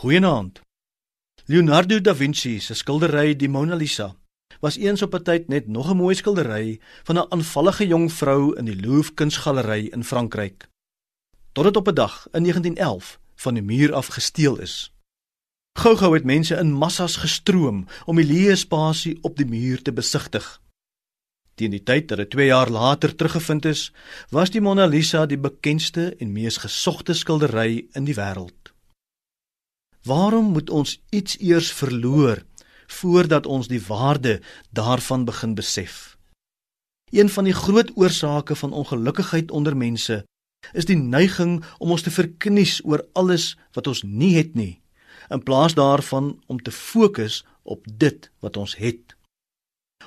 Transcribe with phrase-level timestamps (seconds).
[0.00, 0.62] Goeienaand.
[1.44, 4.14] Leonardo da Vinci se skildery Die Mona Lisa
[4.60, 8.56] was eens op 'n tyd net nog 'n mooi skildery van 'n aanvallige jong vrou
[8.56, 10.68] in die Louvre Kunsgalery in Frankryk.
[11.52, 14.92] Tot dit op 'n dag in 1911 van die muur af gesteel is.
[15.78, 20.60] Gou-gou het mense in massas gestroom om die leë spasie op die muur te besigtig.
[21.54, 23.92] Teen die tyd dat dit 2 jaar later teruggevind is,
[24.30, 28.59] was die Mona Lisa die bekendste en mees gesogte skildery in die wêreld.
[30.04, 32.44] Waarom moet ons iets eers verloor
[32.86, 34.40] voordat ons die waarde
[34.70, 36.16] daarvan begin besef?
[37.10, 40.24] Een van die groot oorsake van ongelukkigheid onder mense
[40.72, 44.80] is die neiging om ons te verknies oor alles wat ons nie het nie,
[45.28, 49.16] in plaas daarvan om te fokus op dit wat ons het.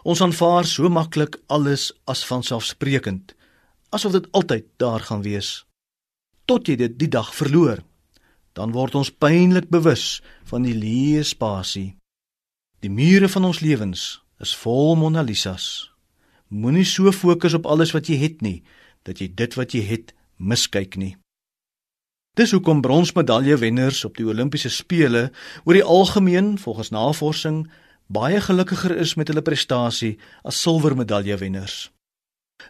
[0.03, 3.35] Ons aanvaar so maklik alles as vanselfsprekend,
[3.89, 5.66] asof dit altyd daar gaan wees,
[6.45, 7.83] tot jy dit die dag verloor
[8.53, 11.95] dan word ons pynlik bewus van die leë spasie.
[12.85, 15.89] Die mure van ons lewens is vol Mona Lisas.
[16.53, 18.61] Moenie so fokus op alles wat jy het nie,
[19.08, 21.16] dat jy dit wat jy het miskyk nie.
[22.38, 25.27] Dis hoekom bronsmedaljewenners op die Olimpiese spele
[25.66, 27.64] oor die algemeen volgens navorsing
[28.14, 31.89] baie gelukkiger is met hulle prestasie as silwermedaljewenners.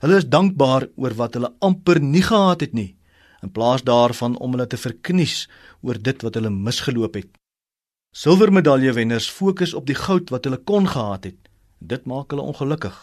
[0.03, 2.93] Hulle is dankbaar oor wat hulle amper nie gehad het nie
[3.43, 5.47] in plaas daarvan om hulle te verknies
[5.81, 7.31] oor dit wat hulle misgeloop het.
[8.15, 11.39] Silwermedaljewenners fokus op die goud wat hulle kon gehad het.
[11.77, 12.95] Dit maak hulle ongelukkig.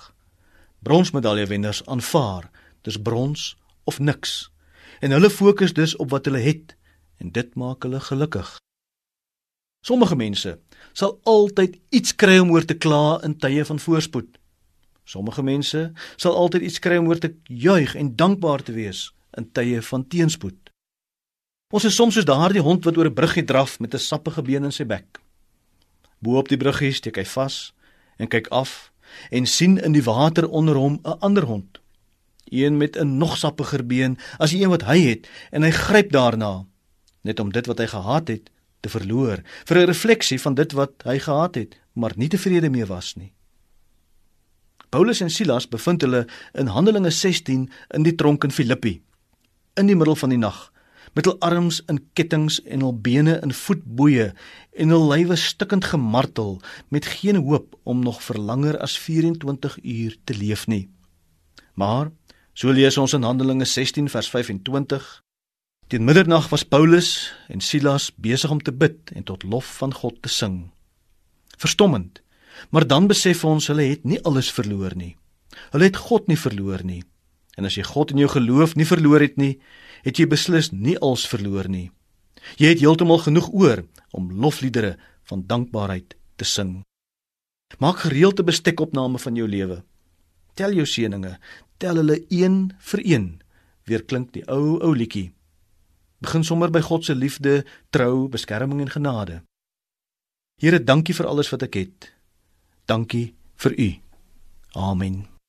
[0.86, 2.48] Bronsmedaljewenners aanvaar
[2.82, 4.48] dis brons of niks
[5.00, 6.76] en hulle fokus dus op wat hulle het
[7.20, 8.56] en dit maak hulle gelukkig.
[9.84, 10.58] Sommige mense
[10.92, 14.38] sal altyd iets kry om oor te kla in tye van voorspoed.
[15.04, 19.52] Sommige mense sal altyd iets kry om oor te juig en dankbaar te wees in
[19.52, 20.70] tye van teenspoed.
[21.70, 24.64] Ons is soms soos daardie hond wat oor 'n bruggie draf met 'n sappige been
[24.64, 25.20] in sy bek.
[26.18, 27.72] Bo op die bruggie steek hy vas
[28.18, 28.92] en kyk af
[29.30, 31.78] en sien in die water onder hom 'n ander hond.
[32.50, 36.10] Een met 'n nog sappiger been as die een wat hy het en hy gryp
[36.12, 36.66] daarna
[37.22, 40.92] net om dit wat hy gehad het te verloor vir 'n refleksie van dit wat
[41.04, 43.32] hy gehad het maar nie tevrede mee was nie.
[44.88, 49.02] Paulus en Silas bevind hulle in Handelinge 16 in die tronk in Filippi
[49.80, 50.68] in die middel van die nag
[51.18, 54.28] met hul arms in kettinge en hul bene in voetboeye
[54.78, 56.60] en hul lywe stikkend gemartel
[56.94, 60.86] met geen hoop om nog vir langer as 24 uur te leef nie.
[61.74, 62.12] Maar
[62.54, 65.10] so lees ons in Handelinge 16 vers 25
[65.90, 70.20] Teen middernag was Paulus en Silas besig om te bid en tot lof van God
[70.22, 70.70] te sing.
[71.58, 72.20] Verstommend,
[72.70, 75.16] maar dan besef ons hulle het nie alles verloor nie.
[75.72, 77.02] Hulle het God nie verloor nie.
[77.60, 79.58] En as jy God in jou geloof nie verloor het nie,
[80.00, 81.90] het jy beslis nie als verloor nie.
[82.56, 83.82] Jy het heeltemal genoeg oor
[84.16, 84.94] om lofliedere
[85.28, 86.78] van dankbaarheid te sing.
[87.78, 89.82] Maak gereelde bestekopname van jou lewe.
[90.56, 91.36] Tel jou seëninge,
[91.78, 93.26] tel hulle een vir een.
[93.84, 95.30] Weer klink die ou ou liedjie.
[96.24, 97.60] Begin sommer by God se liefde,
[97.92, 99.42] trou, beskerming en genade.
[100.60, 102.12] Here, dankie vir alles wat ek het.
[102.88, 103.90] Dankie vir U.
[104.76, 105.39] Amen.